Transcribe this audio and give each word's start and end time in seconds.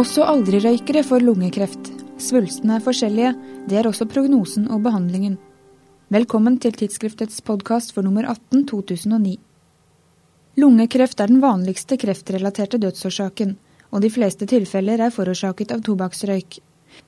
Også 0.00 0.22
aldri-røykere 0.24 1.02
får 1.04 1.24
lungekreft. 1.26 1.88
Svulstene 2.22 2.78
er 2.78 2.84
forskjellige, 2.84 3.30
det 3.68 3.76
er 3.76 3.88
også 3.90 4.06
prognosen 4.08 4.68
og 4.72 4.84
behandlingen. 4.86 5.34
Velkommen 6.14 6.54
til 6.62 6.72
tidsskriftets 6.72 7.42
podkast 7.44 7.92
for 7.92 8.06
nummer 8.06 8.24
18 8.24 8.62
2009. 8.70 9.34
Lungekreft 10.62 11.20
er 11.20 11.28
den 11.28 11.42
vanligste 11.42 11.98
kreftrelaterte 12.00 12.80
dødsårsaken, 12.80 13.52
og 13.92 14.00
de 14.00 14.12
fleste 14.14 14.48
tilfeller 14.48 15.02
er 15.04 15.12
forårsaket 15.12 15.74
av 15.76 15.82
tobakksrøyk. 15.84 16.62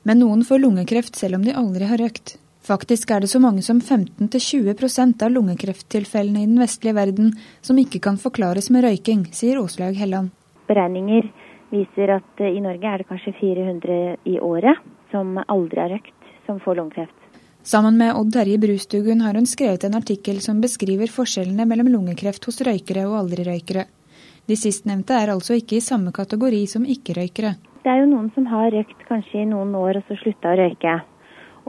Men 0.05 0.21
noen 0.21 0.43
får 0.45 0.61
lungekreft 0.61 1.17
selv 1.17 1.39
om 1.39 1.47
de 1.47 1.55
aldri 1.63 1.89
har 1.89 2.03
røykt. 2.03 2.35
Faktisk 2.67 3.15
er 3.15 3.25
det 3.25 3.31
så 3.33 3.41
mange 3.41 3.65
som 3.65 3.81
15-20% 3.81 5.25
av 5.25 5.33
lungekrefttilfellene 5.33 6.45
i 6.45 6.51
den 6.51 6.61
vestlige 6.61 6.99
verden 6.99 7.33
som 7.63 7.81
ikke 7.81 8.03
kan 8.05 8.21
forklares 8.21 8.69
med 8.75 8.85
røyking, 8.85 9.31
sier 9.33 9.63
Åslaug 9.63 9.97
Helland. 9.97 10.35
Beregninger 10.69 11.33
viser 11.73 12.17
at 12.19 12.45
eh, 12.45 12.55
i 12.57 12.63
Norge 12.65 12.89
er 12.89 13.03
det 13.03 13.09
kanskje 13.09 13.35
400 13.41 13.99
i 14.29 14.39
året 14.41 14.79
som 15.13 15.37
aldri 15.47 15.81
har 15.83 15.93
røykt, 15.93 16.31
som 16.47 16.61
får 16.61 16.79
lungekreft. 16.79 17.19
Sammen 17.63 17.99
med 17.99 18.17
Odd 18.19 18.33
Terje 18.35 18.59
Brustugun 18.59 19.21
har 19.23 19.37
hun 19.39 19.47
skrevet 19.47 19.85
en 19.87 19.95
artikkel 19.95 20.41
som 20.43 20.61
beskriver 20.61 21.11
forskjellene 21.11 21.67
mellom 21.71 21.93
lungekreft 21.93 22.49
hos 22.49 22.59
røykere 22.67 23.05
og 23.07 23.21
aldri-røykere. 23.21 23.85
De 24.51 24.57
sistnevnte 24.59 25.15
er 25.15 25.31
altså 25.31 25.55
ikke 25.55 25.79
i 25.79 25.85
samme 25.85 26.11
kategori 26.15 26.65
som 26.67 26.89
ikke-røykere. 26.89 27.55
Det 27.83 27.91
er 27.91 28.03
jo 28.03 28.11
noen 28.11 28.33
som 28.35 28.49
har 28.51 28.73
røykt 28.75 29.07
kanskje 29.07 29.45
i 29.45 29.51
noen 29.51 29.77
år 29.79 30.01
og 30.01 30.09
så 30.09 30.19
slutta 30.19 30.51
å 30.51 30.59
røyke. 30.59 30.97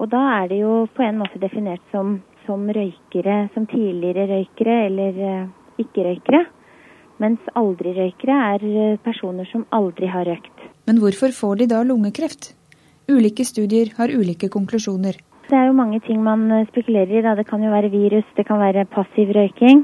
Og 0.02 0.10
da 0.10 0.22
er 0.40 0.50
det 0.50 0.60
jo 0.64 0.74
på 0.98 1.06
en 1.06 1.20
måte 1.22 1.42
definert 1.42 1.84
som, 1.94 2.16
som 2.48 2.66
røykere, 2.66 3.38
som 3.54 3.70
tidligere 3.70 4.26
røykere 4.32 4.80
eller 4.88 5.22
uh, 5.22 5.48
ikke-røykere. 5.82 6.42
Mens 7.22 7.42
aldri-røykere 7.60 8.38
er 8.56 8.66
uh, 8.66 8.98
personer 9.06 9.48
som 9.52 9.66
aldri 9.76 10.10
har 10.10 10.26
røykt. 10.28 10.66
Men 10.88 11.00
hvorfor 11.04 11.34
får 11.36 11.62
de 11.62 11.70
da 11.74 11.84
lungekreft? 11.86 12.54
Ulike 13.12 13.46
studier 13.46 13.92
har 13.98 14.12
ulike 14.14 14.50
konklusjoner. 14.50 15.20
Det 15.50 15.58
er 15.60 15.68
jo 15.68 15.76
mange 15.76 16.00
ting 16.06 16.22
man 16.24 16.46
eh, 16.52 16.68
spekulerer 16.70 17.20
i. 17.20 17.22
Da. 17.22 17.36
Det 17.36 17.46
kan 17.50 17.64
jo 17.64 17.72
være 17.72 17.92
virus, 17.92 18.28
det 18.38 18.46
kan 18.48 18.62
være 18.62 18.86
passiv 18.86 19.34
røyking. 19.36 19.84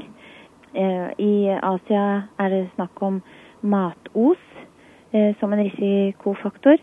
I 0.70 1.32
Asia 1.50 2.02
er 2.38 2.48
det 2.48 2.60
snakk 2.76 3.02
om 3.02 3.16
matos 3.66 4.38
som 5.40 5.52
en 5.52 5.64
risikofaktor. 5.66 6.78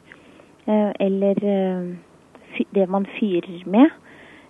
Eller 0.68 1.40
det 2.76 2.90
man 2.90 3.08
fyrer 3.18 3.64
med. 3.66 3.90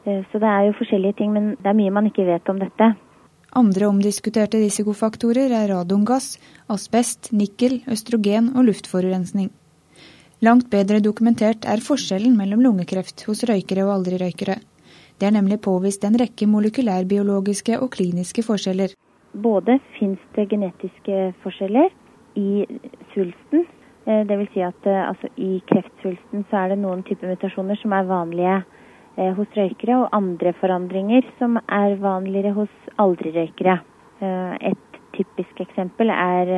Eh, 0.07 0.23
så 0.31 0.39
det 0.39 0.47
er 0.47 0.61
jo 0.67 0.77
forskjellige 0.77 1.13
ting, 1.17 1.33
men 1.33 1.49
det 1.49 1.67
er 1.67 1.77
mye 1.77 1.91
man 1.91 2.05
ikke 2.05 2.25
vet 2.25 2.49
om 2.49 2.59
dette. 2.59 2.93
Andre 3.57 3.87
omdiskuterte 3.89 4.59
risikofaktorer 4.61 5.49
er 5.49 5.71
radongass, 5.71 6.35
asbest, 6.69 7.31
nikkel, 7.33 7.79
østrogen 7.89 8.51
og 8.53 8.67
luftforurensning. 8.67 9.49
Langt 10.45 10.67
bedre 10.69 10.99
dokumentert 11.01 11.65
er 11.65 11.81
forskjellen 11.81 12.35
mellom 12.37 12.61
lungekreft 12.61 13.23
hos 13.25 13.41
røykere 13.49 13.87
og 13.87 13.95
aldri-røykere. 13.95 14.59
Det 15.17 15.25
er 15.25 15.33
nemlig 15.33 15.57
påvist 15.65 16.05
en 16.05 16.19
rekke 16.21 16.45
molekylærbiologiske 16.51 17.79
og 17.81 17.89
kliniske 17.97 18.45
forskjeller. 18.45 18.93
Både 19.33 19.79
fins 19.97 20.21
det 20.37 20.45
genetiske 20.51 21.31
forskjeller 21.41 21.89
i 22.37 22.67
svulsten, 23.15 23.65
Eh, 24.07 24.23
Dvs. 24.27 24.53
Si 24.53 24.61
at 24.63 24.85
eh, 24.87 25.09
altså, 25.09 25.27
i 25.35 25.59
kreftsvulsten 25.67 26.45
så 26.47 26.61
er 26.61 26.71
det 26.71 26.79
noen 26.79 27.01
typer 27.03 27.27
mutasjoner 27.33 27.75
som 27.81 27.91
er 27.91 28.07
vanlige 28.07 28.53
hos 29.17 29.55
røykere, 29.57 29.97
og 30.03 30.09
andre 30.13 30.53
forandringer 30.59 31.25
som 31.39 31.57
er 31.57 31.95
vanligere 32.01 32.53
hos 32.53 32.73
aldri-røykere. 33.01 33.79
Et 34.21 34.99
typisk 35.17 35.61
eksempel 35.61 36.11
er 36.13 36.51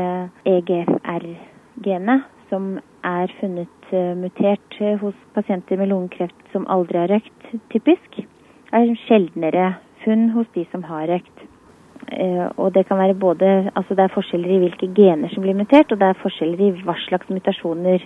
EGFR-genet, 0.47 2.25
som 2.49 2.73
er 3.07 3.31
funnet 3.39 3.93
mutert 4.19 4.79
hos 5.00 5.16
pasienter 5.35 5.79
med 5.79 5.91
lungekreft 5.91 6.51
som 6.51 6.67
aldri 6.67 7.00
har 7.00 7.13
røykt, 7.13 7.53
typisk. 7.72 8.19
Det 8.69 8.84
er 8.84 9.00
sjeldnere 9.05 9.69
funn 10.03 10.29
hos 10.35 10.51
de 10.55 10.66
som 10.72 10.84
har 10.88 11.07
røykt. 11.09 11.47
Eh, 12.11 12.47
og 12.57 12.73
det 12.73 12.88
kan 12.88 12.97
være 12.97 13.13
både 13.13 13.72
Altså 13.75 13.95
det 13.95 14.03
er 14.03 14.13
forskjeller 14.13 14.50
i 14.55 14.59
hvilke 14.63 14.88
gener 14.95 15.29
som 15.34 15.44
blir 15.44 15.57
mutert, 15.57 15.91
og 15.91 16.00
det 16.00 16.07
er 16.09 16.22
forskjeller 16.23 16.61
i 16.63 16.72
hva 16.85 16.95
slags 17.05 17.29
mutasjoner 17.29 18.05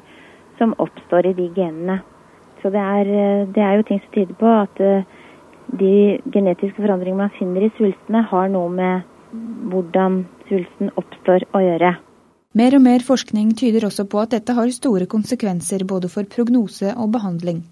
som 0.59 0.75
oppstår 0.77 1.29
i 1.29 1.37
de 1.37 1.49
genene. 1.55 2.01
Så 2.63 2.71
det 2.71 2.79
er, 2.79 3.09
eh, 3.11 3.47
det 3.51 3.61
er 3.61 3.75
jo 3.75 3.83
ting 3.89 3.99
som 3.99 4.13
tyder 4.15 4.39
på 4.39 4.47
at 4.47 4.79
eh, 4.79 5.03
de 5.79 5.95
genetiske 6.31 6.79
forandringene 6.79 7.25
man 7.25 7.35
finner 7.35 7.67
i 7.67 7.71
svulstene, 7.75 8.23
har 8.31 8.47
noe 8.53 8.71
med 8.71 9.03
hvordan 9.73 10.23
svulsten 10.47 10.93
oppstår 10.95 11.43
å 11.51 11.61
gjøre. 11.63 11.93
Mer 12.53 12.75
og 12.77 12.83
mer 12.85 13.03
forskning 13.03 13.51
tyder 13.57 13.87
også 13.87 14.05
på 14.07 14.19
at 14.21 14.35
dette 14.35 14.53
har 14.55 14.71
store 14.71 15.07
konsekvenser 15.09 15.83
både 15.89 16.07
for 16.13 16.29
prognose 16.29 16.93
og 16.93 17.11
behandling. 17.15 17.63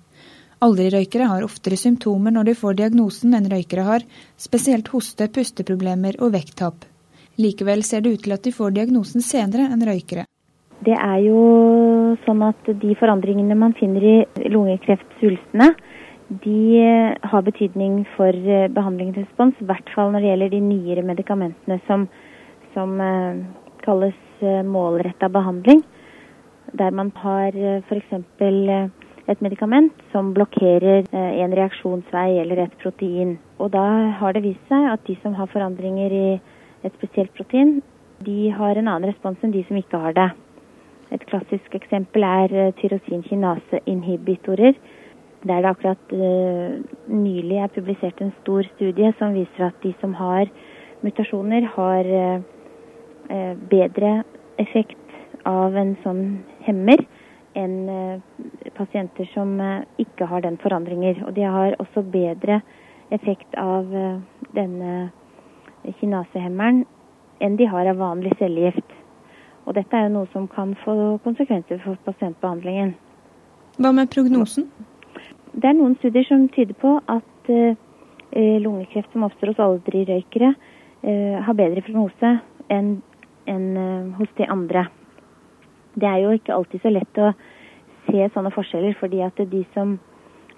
Aldri-røykere 0.62 1.28
har 1.30 1.46
oftere 1.46 1.78
symptomer 1.78 2.34
når 2.34 2.50
de 2.50 2.58
får 2.58 2.80
diagnosen 2.80 3.38
enn 3.38 3.50
røykere 3.50 3.86
har, 3.86 4.04
spesielt 4.38 4.92
hoste, 4.94 5.30
pusteproblemer 5.34 6.20
og 6.20 6.36
vekttap. 6.36 6.84
Likevel 7.42 7.86
ser 7.86 8.04
det 8.04 8.18
ut 8.18 8.26
til 8.26 8.36
at 8.36 8.44
de 8.44 8.54
får 8.54 8.76
diagnosen 8.76 9.24
senere 9.26 9.70
enn 9.72 9.86
røykere. 9.88 10.28
Det 10.82 10.96
er 10.98 11.18
jo 11.22 11.42
sånn 12.26 12.42
at 12.48 12.70
de 12.82 12.96
forandringene 12.98 13.58
man 13.58 13.76
finner 13.78 14.02
i 14.02 14.50
lungekreftsvulstene, 14.50 15.70
de 16.42 16.84
har 17.28 17.44
betydning 17.44 18.06
for 18.16 18.32
behandlingsrespons, 18.72 19.60
i 19.60 19.68
hvert 19.68 19.90
fall 19.94 20.14
når 20.14 20.24
det 20.24 20.30
gjelder 20.30 20.54
de 20.54 20.62
nyere 20.64 21.04
medikamentene 21.04 21.78
som, 21.90 22.06
som 22.72 22.96
uh, 23.04 23.42
kalles 23.84 24.18
målretta 24.66 25.28
behandling. 25.30 25.84
Der 26.80 26.96
man 26.96 27.12
har 27.20 27.58
f.eks. 27.84 28.16
Et 29.30 29.42
medikament 29.42 29.94
som 30.12 30.32
blokkerer 30.34 31.06
eh, 31.06 31.34
en 31.44 31.54
reaksjonsvei 31.56 32.40
eller 32.42 32.64
et 32.64 32.78
protein. 32.82 33.36
Og 33.62 33.70
da 33.76 33.84
har 34.20 34.34
det 34.34 34.44
vist 34.44 34.64
seg 34.72 34.88
at 34.90 35.04
de 35.08 35.16
som 35.22 35.36
har 35.38 35.52
forandringer 35.52 36.16
i 36.16 36.28
et 36.82 36.96
spesielt 36.98 37.34
protein, 37.38 37.80
de 38.26 38.50
har 38.56 38.76
en 38.78 38.90
annen 38.90 39.12
respons 39.12 39.38
enn 39.44 39.54
de 39.54 39.64
som 39.68 39.78
ikke 39.78 40.02
har 40.02 40.18
det. 40.18 40.32
Et 41.12 41.24
klassisk 41.28 41.76
eksempel 41.76 42.24
er 42.24 42.56
eh, 42.56 42.74
tyrosinkinase-inhibitorer. 42.82 44.74
Der 45.42 45.62
det 45.62 45.72
akkurat 45.72 46.12
uh, 46.14 46.78
nylig 47.10 47.58
er 47.58 47.72
publisert 47.74 48.20
en 48.22 48.30
stor 48.44 48.62
studie 48.76 49.10
som 49.18 49.34
viser 49.34 49.72
at 49.72 49.80
de 49.82 49.90
som 49.98 50.14
har 50.14 50.46
mutasjoner, 51.02 51.66
har 51.66 52.06
uh, 52.06 53.56
bedre 53.72 54.12
effekt 54.62 55.02
av 55.50 55.74
en 55.82 55.96
sånn 56.04 56.22
hemmer 56.68 57.02
enn 57.58 57.90
eh, 57.90 58.70
pasienter 58.78 59.28
som 59.34 59.60
eh, 59.60 59.84
ikke 60.02 60.28
har 60.30 60.44
den 60.46 60.58
forandringer. 60.62 61.24
Og 61.28 61.36
de 61.36 61.46
har 61.48 61.76
også 61.82 62.04
bedre 62.14 62.62
effekt 63.12 63.58
av 63.60 63.92
eh, 63.96 64.22
denne 64.56 65.12
kinasehemmeren 66.00 66.86
enn 67.42 67.58
de 67.58 67.68
har 67.68 67.90
av 67.90 68.00
vanlig 68.00 68.36
cellegift. 68.40 69.01
Og 69.72 69.78
dette 69.80 69.96
er 69.96 70.10
jo 70.10 70.16
noe 70.18 70.30
som 70.34 70.50
kan 70.52 70.76
få 70.84 70.94
konsekvenser 71.24 71.80
for 71.86 72.00
pasientbehandlingen. 72.04 72.94
Hva 73.80 73.94
med 73.96 74.12
prognosen? 74.12 74.68
Det 75.56 75.68
er 75.70 75.78
noen 75.80 75.96
studier 76.00 76.28
som 76.28 76.50
tyder 76.52 76.76
på 76.80 76.98
at 77.12 77.52
uh, 77.52 77.76
lungekreft 78.36 79.16
som 79.16 79.24
oppstår 79.28 79.54
hos 79.54 79.64
aldri-røykere, 79.64 80.54
uh, 81.08 81.38
har 81.48 81.56
bedre 81.56 81.84
prognose 81.88 82.36
enn 82.72 82.98
en, 83.50 83.70
uh, 83.76 84.12
hos 84.20 84.30
de 84.38 84.48
andre 84.52 84.90
det 85.96 86.08
er 86.08 86.24
jo 86.24 86.32
ikke 86.36 86.56
alltid 86.56 86.84
så 86.84 86.92
lett 86.94 87.20
å 87.20 87.32
se 88.08 88.28
sånne 88.34 88.52
forskjeller, 88.56 88.96
fordi 89.00 89.22
at 89.26 89.40
de 89.52 89.64
som 89.76 89.98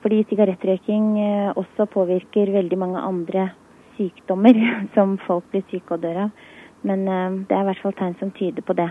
fordi 0.03 0.25
sigarettrøyking 0.27 1.05
eh, 1.23 1.51
også 1.55 1.87
påvirker 1.93 2.51
veldig 2.51 2.77
mange 2.79 2.99
andre 2.99 3.47
sykdommer 3.95 4.57
som 4.95 5.15
folk 5.27 5.47
blir 5.53 5.63
syke 5.71 5.95
og 5.95 6.03
dør 6.03 6.25
av. 6.25 6.43
Men 6.83 7.07
eh, 7.07 7.39
det 7.47 7.55
er 7.55 7.63
i 7.63 7.69
hvert 7.71 7.83
fall 7.85 7.95
tegn 7.99 8.17
som 8.19 8.33
tyder 8.35 8.65
på 8.67 8.75
det. 8.77 8.89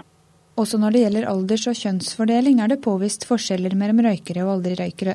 Også 0.60 0.76
når 0.76 0.92
det 0.92 1.02
gjelder 1.06 1.28
alders- 1.30 1.68
og 1.70 1.76
kjønnsfordeling 1.78 2.58
er 2.60 2.68
det 2.68 2.82
påvist 2.84 3.24
forskjeller 3.24 3.72
mellom 3.78 4.02
røykere 4.04 4.42
og 4.44 4.58
aldri-røykere. 4.58 5.14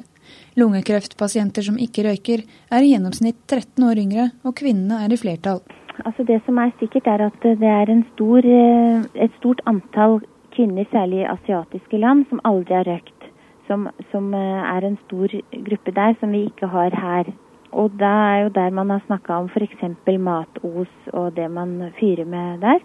Lungekreftpasienter 0.58 1.62
som 1.68 1.78
ikke 1.78 2.08
røyker, 2.08 2.42
er 2.74 2.82
i 2.82 2.90
gjennomsnitt 2.96 3.38
13 3.46 3.86
år 3.86 4.02
yngre, 4.02 4.26
og 4.44 4.56
kvinnene 4.58 5.04
er 5.06 5.14
i 5.14 5.20
flertall. 5.22 5.62
Altså 6.06 6.26
Det 6.26 6.42
som 6.46 6.58
er 6.58 6.74
sikkert, 6.80 7.08
er 7.08 7.28
at 7.28 7.40
det 7.44 7.62
er 7.62 7.94
stor, 8.14 8.40
eh, 8.40 9.06
et 9.14 9.32
stort 9.38 9.62
antall 9.68 10.22
kvinner, 10.56 10.86
særlig 10.92 11.22
i 11.22 11.30
asiatiske 11.30 11.98
land, 11.98 12.26
som 12.30 12.42
aldri 12.44 12.74
har 12.74 12.90
røykt. 12.90 13.30
Som, 13.68 13.90
som, 14.12 14.34
eh, 14.34 14.64
er 14.76 14.86
en 14.86 14.98
stor 15.06 15.28
gruppe 15.54 15.94
der 15.94 16.16
som 16.20 16.32
vi 16.32 16.50
ikke 16.50 16.68
har 16.68 16.90
her. 16.90 17.34
Og 17.72 17.92
da 18.00 18.14
er 18.34 18.44
jo 18.44 18.50
der 18.50 18.70
man 18.72 18.90
har 18.90 19.02
snakka 19.06 19.38
om 19.38 19.50
f.eks. 19.50 20.18
matos 20.20 20.88
og 21.14 21.36
det 21.36 21.52
man 21.52 21.92
fyrer 22.00 22.26
med 22.26 22.62
der. 22.62 22.80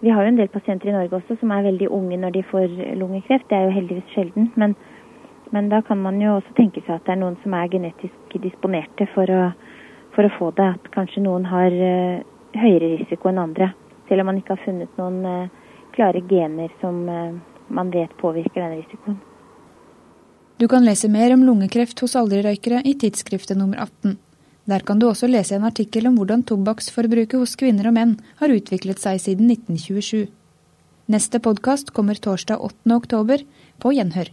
Vi 0.00 0.10
har 0.14 0.22
jo 0.22 0.30
en 0.30 0.38
del 0.38 0.50
pasienter 0.52 0.88
i 0.88 0.94
Norge 0.94 1.18
også 1.18 1.36
som 1.40 1.50
er 1.50 1.66
veldig 1.66 1.88
unge 1.90 2.16
når 2.22 2.36
de 2.36 2.44
får 2.46 2.74
lungekreft. 3.00 3.48
Det 3.50 3.56
er 3.58 3.66
jo 3.66 3.74
heldigvis 3.74 4.12
sjelden. 4.14 4.52
Men, 4.56 4.76
men, 5.50 5.70
da 5.72 5.80
kan 5.82 5.98
man 5.98 6.20
jo 6.22 6.36
også 6.36 6.54
tenke 6.58 6.84
seg 6.84 6.94
at 6.94 7.06
det 7.06 7.16
er 7.16 7.22
noen 7.24 7.38
som 7.42 7.56
er 7.58 7.72
genetisk 7.72 8.36
disponerte 8.42 9.08
for 9.14 9.30
å, 9.34 9.48
for 10.14 10.28
å 10.28 10.34
få 10.38 10.52
det. 10.60 10.68
At 10.78 10.90
kanskje 10.94 11.24
noen 11.26 11.48
har 11.50 11.74
uh, 11.74 12.22
høyere 12.54 12.94
risiko 13.00 13.32
enn 13.32 13.42
andre. 13.42 13.72
Selv 14.08 14.22
om 14.22 14.30
man 14.30 14.38
ikke 14.38 14.54
har 14.54 14.62
funnet 14.62 15.02
noen 15.02 15.18
uh, 15.26 15.74
klare 15.96 16.22
gener 16.30 16.70
som 16.82 17.02
uh, 17.10 17.34
man 17.74 17.90
vet 17.90 18.14
påvirker 18.22 18.62
denne 18.62 18.78
risikoen. 18.78 19.18
Du 20.58 20.66
kan 20.70 20.86
lese 20.86 21.10
mer 21.10 21.34
om 21.34 21.42
lungekreft 21.46 22.00
hos 22.02 22.16
aldrirøykere 22.18 22.84
i 22.86 22.94
tidsskriftet 22.98 23.58
nummer 23.58 23.82
18. 23.82 24.16
Der 24.68 24.82
kan 24.84 24.98
du 25.00 25.06
også 25.08 25.30
lese 25.30 25.56
en 25.56 25.64
artikkel 25.64 26.06
om 26.10 26.18
hvordan 26.20 26.42
tobakksforbruket 26.44 27.40
hos 27.40 27.56
kvinner 27.56 27.88
og 27.88 27.94
menn 27.96 28.18
har 28.36 28.52
utviklet 28.52 29.00
seg 29.00 29.22
siden 29.22 29.48
1927. 29.54 30.26
Neste 31.08 31.40
podkast 31.40 31.94
kommer 31.96 32.20
torsdag 32.20 32.60
8. 32.60 32.92
oktober. 32.98 33.46
På 33.80 33.94
gjenhør. 33.96 34.28